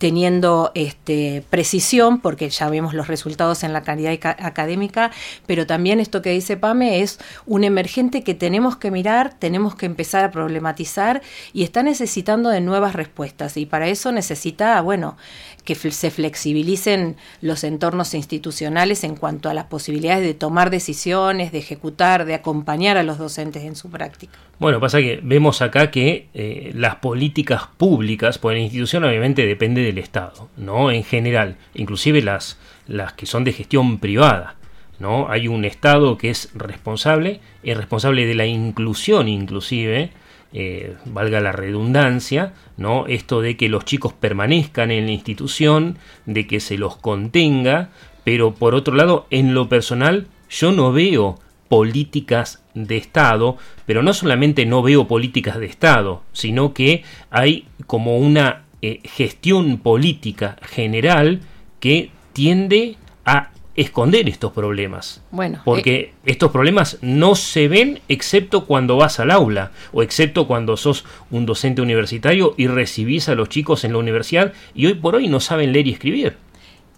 [0.00, 5.10] teniendo este, precisión, porque ya vemos los resultados en la calidad académica,
[5.46, 9.84] pero también esto que dice Pame es un emergente que tenemos que mirar, tenemos que
[9.84, 11.20] empezar a problematizar
[11.52, 13.58] y está necesitando de nuevas respuestas.
[13.58, 15.18] Y para eso necesita, bueno,
[15.64, 21.58] que se flexibilicen los entornos institucionales en cuanto a las posibilidades de tomar decisiones, de
[21.58, 24.38] ejecutar, de acompañar a los docentes en su práctica.
[24.58, 29.89] Bueno, pasa que vemos acá que eh, las políticas públicas, pues la institución obviamente depende
[29.90, 30.90] del Estado, ¿no?
[30.90, 34.56] En general, inclusive las, las que son de gestión privada.
[34.98, 35.28] ¿no?
[35.30, 40.10] Hay un Estado que es responsable, es responsable de la inclusión inclusive,
[40.52, 43.06] eh, valga la redundancia, ¿no?
[43.06, 47.90] Esto de que los chicos permanezcan en la institución, de que se los contenga,
[48.24, 54.12] pero por otro lado, en lo personal, yo no veo políticas de Estado, pero no
[54.12, 61.40] solamente no veo políticas de Estado, sino que hay como una eh, gestión política general
[61.80, 65.22] que tiende a esconder estos problemas.
[65.30, 70.46] Bueno, porque eh, estos problemas no se ven excepto cuando vas al aula o excepto
[70.46, 74.94] cuando sos un docente universitario y recibís a los chicos en la universidad y hoy
[74.94, 76.36] por hoy no saben leer y escribir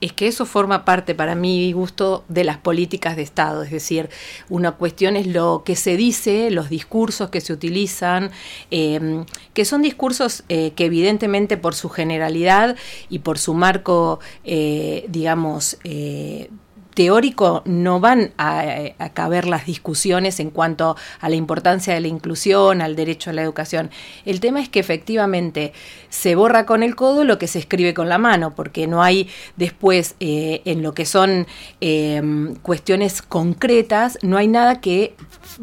[0.02, 3.62] es que eso forma parte, para mi gusto, de las políticas de Estado.
[3.62, 4.10] Es decir,
[4.48, 8.32] una cuestión es lo que se dice, los discursos que se utilizan,
[8.72, 12.76] em, que son discursos eh, que evidentemente por su generalidad
[13.08, 16.50] y por su marco, eh, digamos, eh,
[16.94, 18.64] teórico no van a,
[19.14, 23.42] caber las discusiones en cuanto a la importancia de la inclusión, al derecho a la
[23.42, 23.90] educación.
[24.24, 25.72] El tema es que efectivamente
[26.08, 29.28] se borra con el codo lo que se escribe con la mano, porque no hay
[29.56, 31.46] después eh, en lo que son
[31.80, 32.22] eh,
[32.62, 35.14] cuestiones concretas, no hay nada que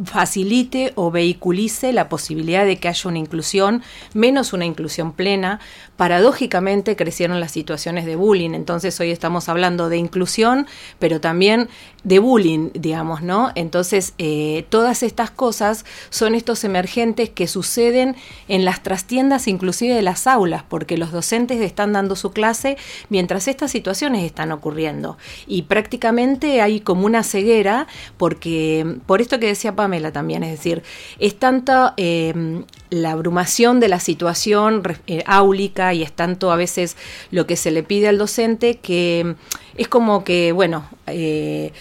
[0.05, 3.81] facilite o vehiculice la posibilidad de que haya una inclusión,
[4.13, 5.59] menos una inclusión plena.
[5.97, 11.69] Paradójicamente crecieron las situaciones de bullying, entonces hoy estamos hablando de inclusión, pero también
[12.03, 13.51] de bullying, digamos, ¿no?
[13.55, 18.15] Entonces, eh, todas estas cosas son estos emergentes que suceden
[18.47, 22.77] en las trastiendas inclusive de las aulas, porque los docentes están dando su clase
[23.09, 25.17] mientras estas situaciones están ocurriendo.
[25.45, 30.83] Y prácticamente hay como una ceguera, porque por esto que decía Pamela también, es decir,
[31.19, 36.97] es tanta eh, la abrumación de la situación eh, áulica y es tanto a veces
[37.31, 39.35] lo que se le pide al docente que
[39.75, 41.71] es como que, bueno, eh,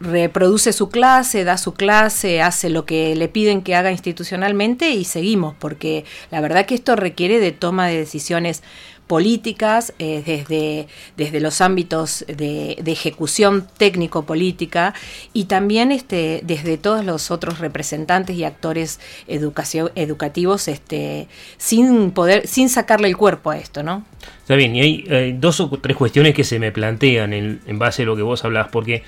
[0.00, 5.04] reproduce su clase, da su clase, hace lo que le piden que haga institucionalmente y
[5.04, 8.62] seguimos, porque la verdad que esto requiere de toma de decisiones
[9.10, 14.94] políticas, eh, desde, desde los ámbitos de, ejecución técnico-política
[15.32, 21.26] y también este, desde todos los otros representantes y actores educativos, este,
[21.58, 24.04] sin poder, sin sacarle el cuerpo a esto, ¿no?
[24.42, 28.06] Está bien, y hay dos o tres cuestiones que se me plantean en, base a
[28.06, 29.02] lo que vos hablás, porque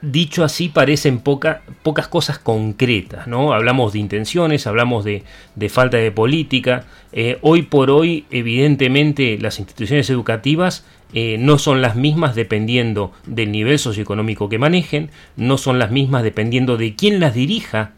[0.00, 3.52] dicho así parecen poca, pocas cosas concretas, ¿no?
[3.52, 5.22] Hablamos de intenciones, hablamos de,
[5.68, 6.84] falta de política.
[7.12, 13.52] Eh, hoy por hoy, evidentemente, las instituciones educativas eh, no son las mismas dependiendo del
[13.52, 17.92] nivel socioeconómico que manejen, no son las mismas dependiendo de quién las dirija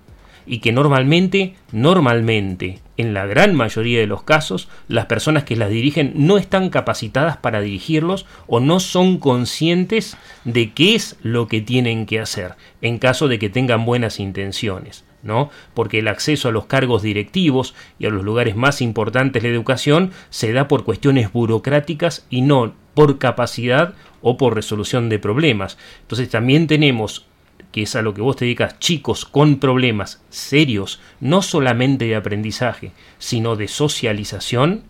[0.49, 5.71] y que normalmente, normalmente, en la gran mayoría de los casos, las personas que las
[5.71, 11.61] dirigen no están capacitadas para dirigirlos o no son conscientes de qué es lo que
[11.61, 15.05] tienen que hacer en caso de que tengan buenas intenciones.
[15.23, 15.51] ¿no?
[15.75, 20.13] Porque el acceso a los cargos directivos y a los lugares más importantes de educación
[20.31, 25.77] se da por cuestiones burocráticas y no por capacidad o por resolución de problemas.
[26.03, 27.27] Entonces también tenemos
[27.73, 32.17] que es a lo que vos te dedicas, chicos con problemas serios, no solamente de
[32.17, 34.85] aprendizaje, sino de socialización,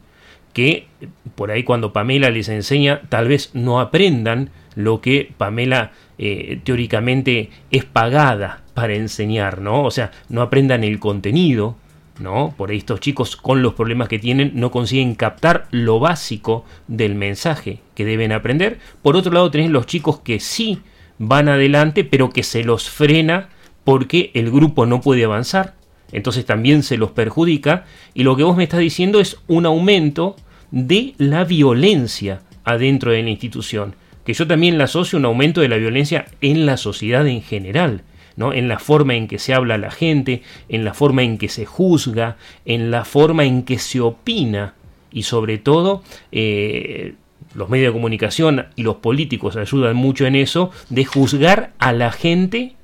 [0.53, 0.87] que
[1.35, 7.51] por ahí cuando Pamela les enseña, tal vez no aprendan lo que Pamela eh, teóricamente
[7.71, 9.83] es pagada para enseñar, ¿no?
[9.85, 11.77] O sea, no aprendan el contenido,
[12.21, 12.55] ¿no?
[12.57, 17.15] Por ahí estos chicos con los problemas que tienen no consiguen captar lo básico del
[17.15, 18.79] mensaje que deben aprender.
[19.03, 20.81] Por otro lado, tenés los chicos que sí
[21.19, 23.49] van adelante, pero que se los frena
[23.85, 25.75] porque el grupo no puede avanzar.
[26.13, 27.85] Entonces también se los perjudica.
[28.15, 30.37] Y lo que vos me estás diciendo es un aumento
[30.71, 33.95] de la violencia adentro de la institución.
[34.25, 38.03] Que yo también la asocio un aumento de la violencia en la sociedad en general.
[38.37, 38.53] ¿no?
[38.53, 41.49] en la forma en que se habla a la gente, en la forma en que
[41.49, 44.75] se juzga, en la forma en que se opina
[45.11, 47.15] y sobre todo eh,
[47.59, 52.13] los medios de comunicación y los políticos ayudan mucho en eso, de juzgar a la
[52.13, 52.75] gente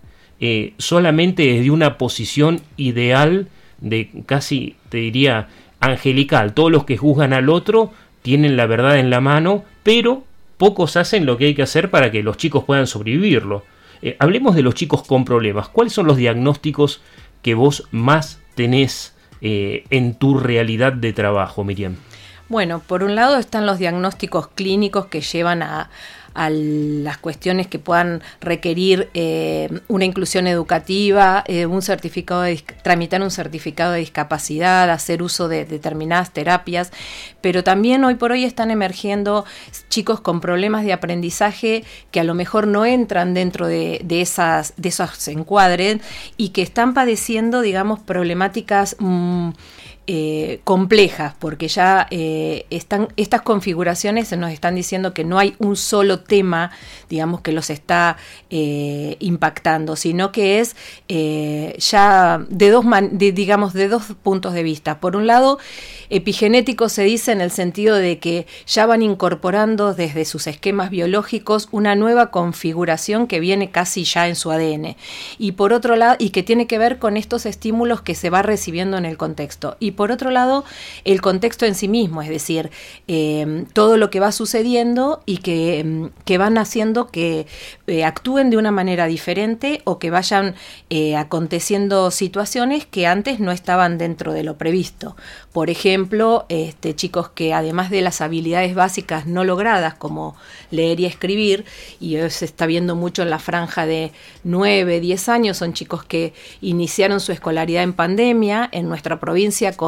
[0.41, 3.49] eh, solamente desde una posición ideal
[3.81, 5.49] de casi, te diría,
[5.81, 6.55] angelical.
[6.55, 10.25] Todos los que juzgan al otro tienen la verdad en la mano, pero
[10.57, 13.63] pocos hacen lo que hay que hacer para que los chicos puedan sobrevivirlo.
[14.03, 15.69] Eh, hablemos de los chicos con problemas.
[15.69, 17.01] ¿Cuáles son los diagnósticos
[17.43, 21.97] que vos más tenés eh, en tu realidad de trabajo, Miriam?
[22.49, 25.89] Bueno, por un lado están los diagnósticos clínicos que llevan a,
[26.37, 33.31] las cuestiones que puedan requerir eh, una inclusión educativa, eh, un certificado de, tramitar un
[33.31, 36.91] certificado de discapacidad, hacer uso de, determinadas terapias,
[37.41, 39.45] pero también hoy por hoy están emergiendo
[39.89, 44.89] chicos con problemas de aprendizaje que a lo mejor no entran dentro de, esas, de
[44.89, 46.01] esos encuadres
[46.37, 48.97] y que están padeciendo, digamos, problemáticas...
[48.99, 49.51] Mm,
[50.07, 55.77] eh, complejas, porque ya eh, están, estas configuraciones nos están diciendo que no hay un
[55.77, 56.73] solo tema,
[57.09, 58.19] digamos, que los está
[58.51, 60.77] eh, impactando, sino que es
[61.79, 65.01] ya de dos, digamos, de dos puntos de vista.
[65.01, 65.59] Por un lado,
[66.11, 71.69] epigenético se dice en el sentido de que ya van incorporando desde sus esquemas biológicos
[71.71, 74.97] una nueva configuración que viene casi ya en su ADN.
[75.39, 78.43] Y por otro lado, y que tiene que ver con estos estímulos que se va
[78.43, 79.77] recibiendo en el contexto.
[79.81, 80.65] Y por otro lado
[81.05, 82.71] el contexto en sí mismo, es decir,
[83.09, 87.47] eh, todo lo que va sucediendo y que, mm, que van haciendo que
[87.87, 90.55] eh, actúen de una manera diferente o que vayan
[90.91, 95.17] eh, aconteciendo situaciones que antes no estaban dentro de lo previsto.
[95.53, 100.37] Por ejemplo, este, chicos que además de las habilidades básicas no logradas como
[100.71, 101.65] leer y escribir,
[102.01, 104.13] y se está viendo mucho en la franja de
[104.45, 109.84] 9, 10 años, son chicos que iniciaron su escolaridad en pandemia en nuestra provincia con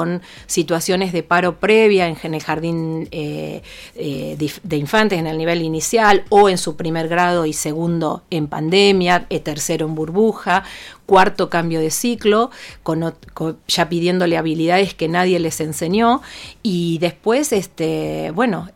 [0.47, 3.63] situaciones de paro previa en el jardín eh,
[3.95, 8.47] eh, de, infantes en el nivel inicial o en su primer grado y segundo en
[8.47, 10.65] pandemia, eh, tercero en burbuja,
[11.07, 12.51] cuarto cambio de ciclo,
[12.83, 16.23] con, con, ya pidiéndole habilidades que nadie les enseñó.
[16.63, 18.71] Y después, este, bueno,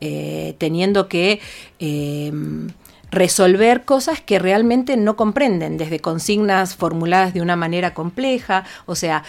[0.59, 1.41] teniendo que...
[3.11, 9.25] Resolver cosas que realmente no comprenden, desde consignas formuladas de una manera compleja, o sea,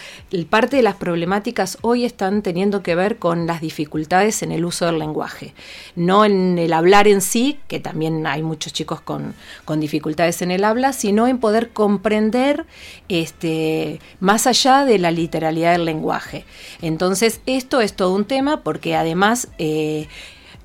[0.48, 4.86] parte de las problemáticas hoy están teniendo que ver con las dificultades en el uso
[4.86, 5.54] del lenguaje,
[5.96, 10.50] no en el hablar en sí, que también hay muchos chicos con, con dificultades en
[10.50, 12.66] el habla, sino en poder comprender
[13.08, 16.44] este, más allá de la literalidad del lenguaje.
[16.80, 19.48] Entonces, esto es todo un tema porque además...
[19.58, 20.08] Eh,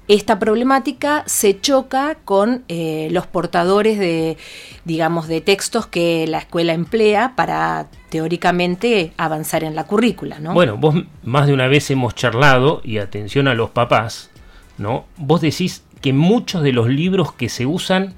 [0.08, 4.38] esta problemática se choca con eh, los portadores de,
[4.86, 10.54] digamos, de textos que la escuela emplea para teóricamente avanzar en la currícula, ¿no?
[10.54, 14.30] Bueno, vos más de una vez hemos charlado, y atención a los papás,
[14.78, 15.06] ¿no?
[15.17, 18.13] Vos decís que muchos de los libros que se usan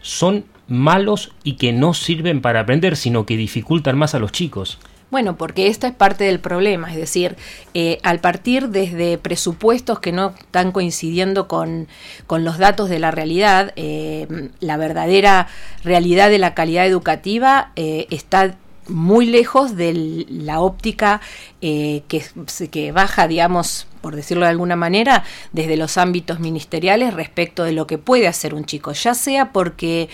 [0.00, 4.78] son malos y que no sirven para aprender, sino que dificultan más a los chicos.
[5.10, 7.36] Bueno, porque esta es parte del problema, es decir,
[7.74, 11.88] eh, al partir desde presupuestos que no están coincidiendo con,
[12.28, 15.48] con los datos de la realidad, eh, la verdadera
[15.82, 18.54] realidad de la calidad educativa eh, está
[18.86, 21.20] muy lejos de la óptica
[21.60, 22.24] eh, que,
[22.70, 27.86] que, baja, digamos, por decirlo de alguna manera, desde los ámbitos ministeriales respecto de lo
[27.88, 30.08] que puede hacer un chico, ya sea porque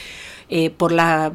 [0.76, 1.32] por la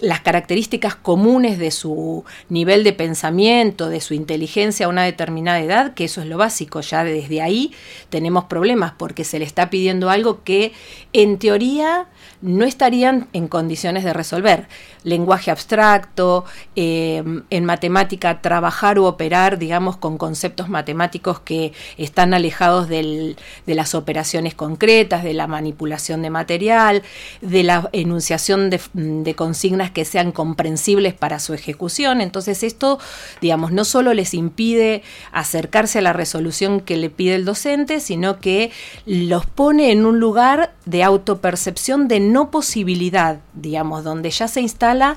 [0.00, 5.94] las características comunes de su nivel de pensamiento, de su inteligencia a una determinada edad,
[5.94, 7.72] que eso es lo básico, ya desde ahí
[8.10, 10.72] tenemos problemas porque se le está pidiendo algo que
[11.14, 12.08] en teoría
[12.42, 14.68] no estarían en condiciones de resolver.
[15.02, 22.88] Lenguaje abstracto, eh, en matemática trabajar u operar, digamos, con conceptos matemáticos que están alejados
[22.88, 27.02] del, de las operaciones concretas, de la manipulación de material,
[27.40, 32.20] de la enunciación de, de consignas que sean comprensibles para su ejecución.
[32.20, 32.98] Entonces esto,
[33.40, 38.40] digamos, no solo les impide acercarse a la resolución que le pide el docente, sino
[38.40, 38.70] que
[39.04, 45.16] los pone en un lugar de autopercepción de no posibilidad, digamos, donde ya se instala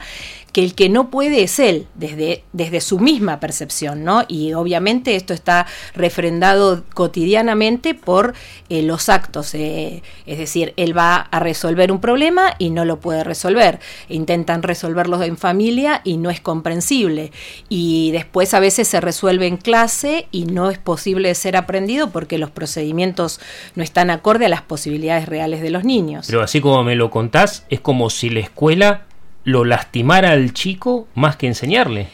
[0.51, 4.23] que el que no puede es él, desde, desde su misma percepción, ¿no?
[4.27, 8.33] Y obviamente esto está refrendado cotidianamente por
[8.69, 12.99] eh, los actos, eh, es decir, él va a resolver un problema y no lo
[12.99, 17.31] puede resolver, intentan resolverlo en familia y no es comprensible,
[17.67, 22.37] y después a veces se resuelve en clase y no es posible ser aprendido porque
[22.37, 23.39] los procedimientos
[23.75, 26.27] no están acorde a las posibilidades reales de los niños.
[26.27, 29.05] Pero así como me lo contás, es como si la escuela
[29.43, 32.07] lo lastimara al chico más que enseñarle.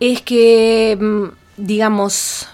[0.00, 1.24] Es que, mm,
[1.56, 2.48] digamos,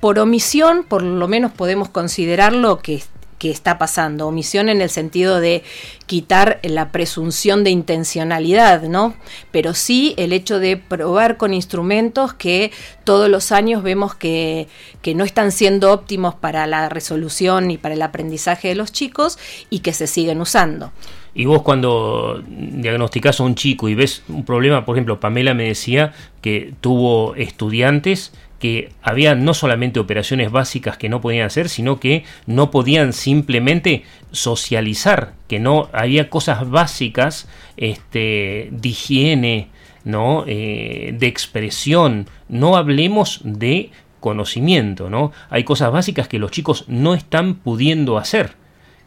[0.00, 3.02] por omisión, por lo menos podemos considerarlo que,
[3.38, 4.26] que está pasando.
[4.26, 5.62] Omisión en el sentido de
[6.06, 9.14] quitar la presunción de intencionalidad, ¿no?
[9.50, 12.70] Pero sí el hecho de probar con instrumentos que
[13.04, 14.68] todos los años vemos que,
[15.02, 19.38] que no están siendo óptimos para la resolución y para el aprendizaje de los chicos
[19.70, 20.92] y que se siguen usando.
[21.34, 25.64] Y vos cuando diagnosticás a un chico y ves un problema, por ejemplo, Pamela me
[25.64, 32.00] decía que tuvo estudiantes que había no solamente operaciones básicas que no podían hacer, sino
[32.00, 39.68] que no podían simplemente socializar, que no había cosas básicas este, de higiene,
[40.04, 40.44] ¿no?
[40.46, 42.26] Eh, de expresión.
[42.48, 45.32] No hablemos de conocimiento, ¿no?
[45.50, 48.52] Hay cosas básicas que los chicos no están pudiendo hacer.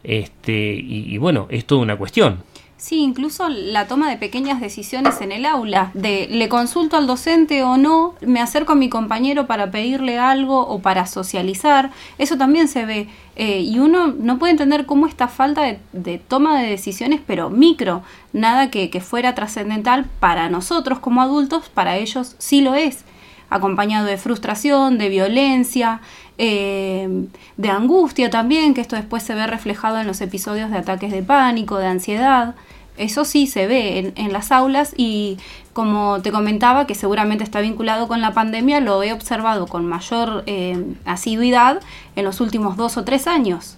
[0.04, 2.42] Este, y, bueno, es toda una cuestión.
[2.76, 7.64] Sí, incluso la toma de pequeñas decisiones en el aula, de le consulto al docente
[7.64, 12.68] o no, me acerco a mi compañero para pedirle algo o para socializar, eso también
[12.68, 13.08] se ve.
[13.34, 17.50] Eh, y uno no puede entender cómo esta falta de, de toma de decisiones, pero
[17.50, 23.04] micro, nada que, que fuera trascendental para nosotros como adultos, para ellos sí lo es,
[23.50, 26.00] acompañado de frustración, de violencia,
[26.36, 31.10] eh, de angustia también, que esto después se ve reflejado en los episodios de ataques
[31.10, 32.54] de pánico, de ansiedad.
[32.96, 35.38] Eso sí se ve en, en las aulas y
[35.78, 40.42] como te comentaba, que seguramente está vinculado con la pandemia, lo he observado con mayor
[40.46, 41.80] eh, asiduidad
[42.16, 43.76] en los últimos dos o tres años.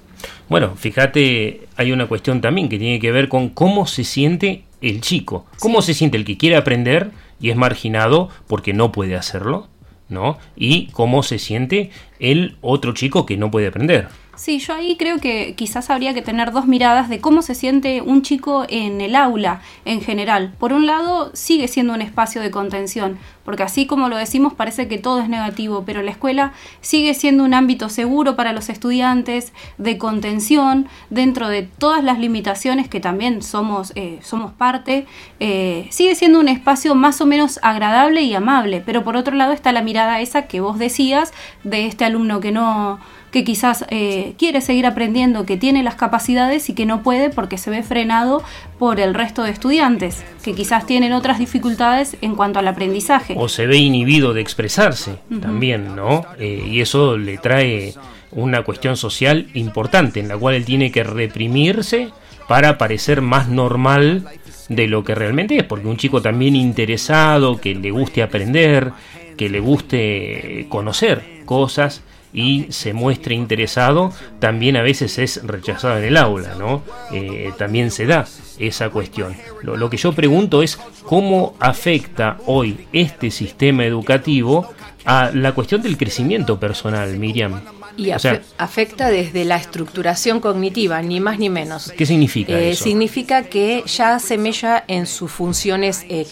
[0.49, 5.03] Bueno, fíjate, hay una cuestión también que tiene que ver con cómo se siente el
[5.03, 7.11] chico, cómo se siente el que quiere aprender
[7.41, 9.68] y es marginado porque no puede hacerlo,
[10.09, 10.38] ¿no?
[10.57, 14.09] Y cómo se siente el otro chico que no puede aprender.
[14.41, 18.01] Sí, yo ahí creo que quizás habría que tener dos miradas de cómo se siente
[18.01, 20.55] un chico en el aula en general.
[20.59, 24.88] Por un lado, sigue siendo un espacio de contención, porque así como lo decimos parece
[24.88, 29.53] que todo es negativo, pero la escuela sigue siendo un ámbito seguro para los estudiantes,
[29.76, 35.07] de contención, dentro de todas las limitaciones que también somos, eh, somos parte,
[35.38, 39.53] eh, sigue siendo un espacio más o menos agradable y amable, pero por otro lado
[39.53, 43.01] está la mirada esa que vos decías de este alumno que no
[43.31, 47.59] que quizás eh, quiere seguir aprendiendo, que tiene las capacidades y que no puede porque
[47.59, 48.43] se ve frenado
[48.78, 53.35] por el resto de estudiantes, que quizás tienen otras dificultades en cuanto al aprendizaje.
[53.37, 56.24] O se ve inhibido de expresarse también, ¿no?
[56.39, 57.95] Eh, y eso le trae
[58.33, 62.11] una cuestión social importante en la cual él tiene que reprimirse
[62.49, 64.24] para parecer más normal
[64.68, 68.93] de lo que realmente es, porque un chico también interesado, que le guste aprender,
[69.37, 72.03] que le guste conocer cosas,
[72.33, 76.83] y se muestre interesado, también a veces es rechazado en el aula, ¿no?
[77.12, 78.26] Eh, también se da
[78.59, 79.35] esa cuestión.
[79.62, 84.72] Lo, lo, que yo pregunto es cómo afecta hoy este sistema educativo
[85.05, 87.61] a la cuestión del crecimiento personal, Miriam.
[87.97, 91.93] Y afecta desde la estructuración cognitiva, ni más ni menos.
[91.97, 92.85] ¿Qué significa eh, eso?
[92.85, 96.26] Significa que ya se mella en sus funciones eh,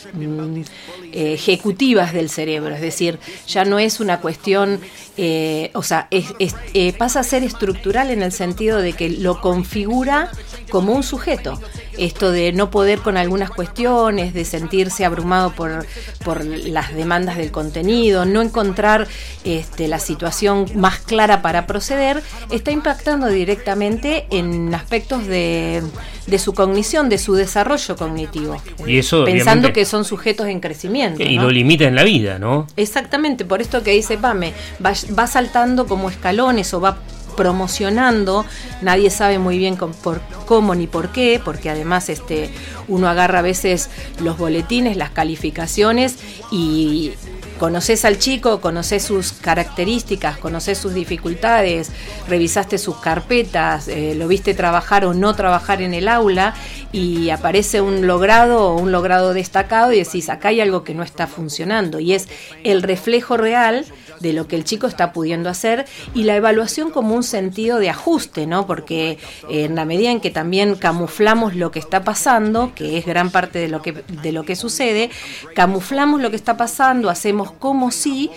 [1.13, 4.81] eh, ejecutivas del cerebro, es decir, ya no es una cuestión,
[5.17, 9.09] eh, o sea, es, es, eh, pasa a ser estructural en el sentido de que
[9.09, 10.31] lo configura
[10.71, 11.59] como un sujeto
[11.99, 15.87] esto de no poder con algunas cuestiones, de sentirse abrumado por,
[16.25, 19.09] por las demandas del contenido, no encontrar
[19.45, 25.83] este, la situación más clara para proceder, está impactando directamente en aspectos de,
[26.27, 28.63] de su cognición, de su desarrollo cognitivo.
[28.87, 30.98] Y eso, pensando que son sujetos en crecimiento.
[31.07, 31.45] Y ¿no?
[31.45, 32.67] lo limita en la vida, ¿no?
[32.77, 34.53] Exactamente, por esto que dice Pame,
[34.85, 36.99] va, va saltando como escalones o va
[37.39, 38.45] promocionando,
[38.83, 42.51] nadie sabe muy bien con, por cómo ni por qué, porque además este,
[42.89, 43.91] uno agarra a veces
[44.21, 46.17] los boletines, las calificaciones
[46.51, 47.13] y
[47.59, 51.91] conoces al chico, conoces sus características, conoces sus dificultades,
[52.29, 56.55] revisaste sus carpetas, eh, lo viste trabajar o no trabajar en el aula
[56.93, 61.03] y aparece un logrado o un logrado destacado y decís, acá hay algo que no
[61.03, 62.29] está funcionando y es
[62.65, 63.85] el reflejo real
[64.21, 67.91] de lo que el chico está pudiendo hacer y la evaluación como un sentido de
[67.91, 68.67] ajuste, ¿no?
[68.67, 73.07] Porque eh, en la medida en que también camuflamos lo que está pasando, que es
[73.07, 75.11] gran parte de lo que, de lo que sucede,
[75.55, 78.31] camuflamos lo que está pasando, hacemos como si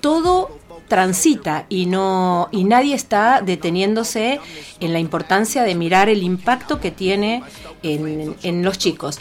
[0.00, 0.50] todo
[0.88, 4.40] transita y no y nadie está deteniéndose
[4.80, 7.42] en la importancia de mirar el impacto que tiene
[7.82, 9.20] en, en, los chicos.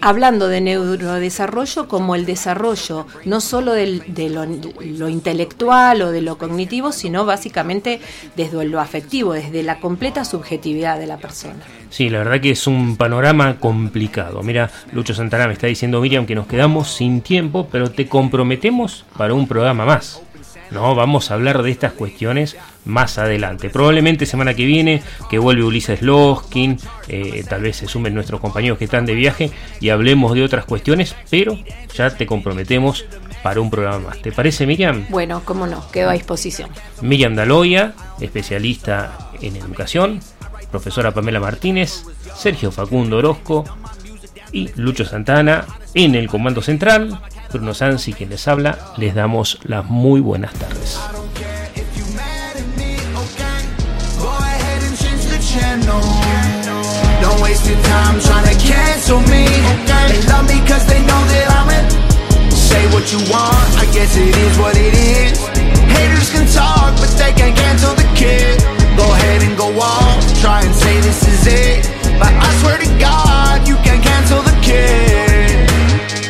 [0.00, 6.22] Hablando de neurodesarrollo como el desarrollo no solo del, de lo, lo, intelectual o de
[6.22, 8.00] lo cognitivo, sino básicamente
[8.36, 11.64] desde lo afectivo, desde la completa subjetividad de la persona.
[11.90, 14.42] Sí, la verdad que es un panorama complicado.
[14.42, 19.04] Mira, Lucho Santana me está diciendo, Miriam, que nos quedamos sin tiempo, pero te comprometemos
[19.16, 20.22] para un programa más.
[20.70, 23.70] No, vamos a hablar de estas cuestiones más adelante.
[23.70, 26.78] Probablemente semana que viene, que vuelve Ulises Loskin,
[27.08, 30.66] eh, tal vez se sumen nuestros compañeros que están de viaje y hablemos de otras
[30.66, 31.56] cuestiones, pero
[31.94, 33.06] ya te comprometemos
[33.42, 34.20] para un programa más.
[34.20, 35.06] ¿Te parece, Miriam?
[35.08, 36.68] Bueno, cómo no, quedo a disposición.
[37.00, 40.20] Miriam Daloya, especialista en educación,
[40.70, 42.04] profesora Pamela Martínez,
[42.34, 43.64] Sergio Facundo Orozco
[44.52, 45.64] y Lucho Santana
[45.94, 47.20] en el Comando Central.
[47.52, 50.98] Bruno Sansi, quien les habla, les damos las muy buenas tardes.
[65.88, 68.77] Haters can talk, but they can't cancel the kid.
[68.98, 71.84] Go ahead and go off, try and say this is it.
[72.18, 75.70] But I swear to God, you can't cancel the kid.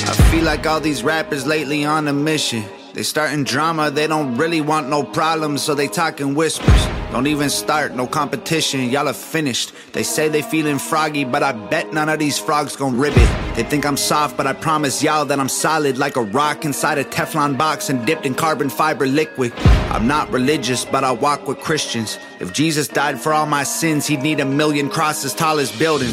[0.06, 2.62] I feel like all these rappers lately on a mission.
[2.92, 6.97] They starting drama, they don't really want no problems, so they talk in whispers.
[7.10, 9.72] Don't even start, no competition, y'all are finished.
[9.94, 13.56] They say they feeling froggy, but I bet none of these frogs gon' rib it.
[13.56, 16.98] They think I'm soft, but I promise y'all that I'm solid like a rock inside
[16.98, 19.54] a Teflon box and dipped in carbon fiber liquid.
[19.90, 22.18] I'm not religious, but I walk with Christians.
[22.40, 26.12] If Jesus died for all my sins, he'd need a million crosses tall as buildings.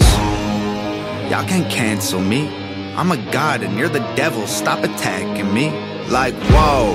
[1.29, 2.47] Y'all can't cancel me.
[2.95, 4.47] I'm a god and you're the devil.
[4.47, 5.71] Stop attacking me.
[6.07, 6.93] Like, whoa.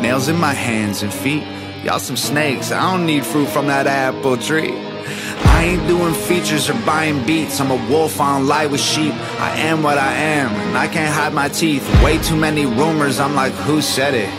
[0.00, 1.42] Nails in my hands and feet.
[1.84, 2.70] Y'all some snakes.
[2.70, 4.72] I don't need fruit from that apple tree.
[4.72, 7.60] I ain't doing features or buying beats.
[7.60, 9.12] I'm a wolf on light with sheep.
[9.40, 11.82] I am what I am, and I can't hide my teeth.
[12.02, 13.18] Way too many rumors.
[13.18, 14.30] I'm like, who said it?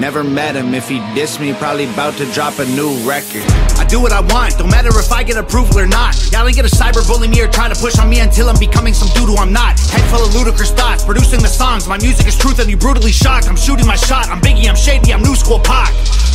[0.00, 0.72] Never met him.
[0.72, 3.44] If he dissed me, probably about to drop a new record.
[3.76, 6.16] I do what I want, don't matter if I get approval or not.
[6.32, 9.08] Y'all ain't gonna cyberbully me or try to push on me until I'm becoming some
[9.08, 9.78] dude who I'm not.
[9.78, 11.86] Head full of ludicrous thoughts, producing the songs.
[11.86, 13.48] My music is truth and you brutally shocked.
[13.48, 15.92] I'm shooting my shot, I'm Biggie, I'm shady, I'm new school Pac.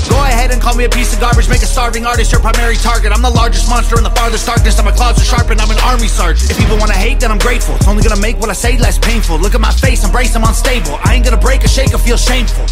[0.10, 2.76] Go ahead and call me a piece of garbage, make a starving artist your primary
[2.76, 3.12] target.
[3.12, 5.72] I'm the largest monster in the farthest darkness, and my claws are sharp and I'm
[5.72, 6.52] an army sergeant.
[6.52, 7.76] If people wanna hate, then I'm grateful.
[7.76, 9.38] It's only gonna make what I say less painful.
[9.40, 11.00] Look at my face, embrace, I'm unstable.
[11.04, 12.66] I ain't gonna break a shake or feel shameful.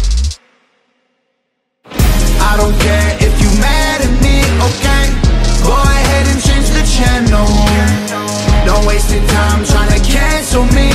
[2.42, 5.04] I don't care if you mad at me, okay?
[5.64, 7.48] Go ahead and change the channel.
[8.66, 10.90] Don't waste your time trying to cancel me.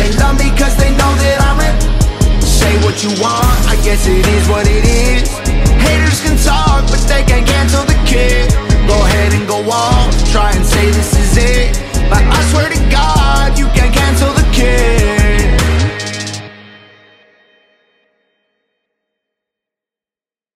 [0.00, 1.76] They love me cause they know that I'm it.
[2.42, 5.67] Say what you want, I guess it is what it is.
[5.78, 8.50] Haters can talk, but they can't cancel the kid.
[8.86, 11.76] Go ahead and go on, try and say this is it.
[12.08, 12.88] But I swear to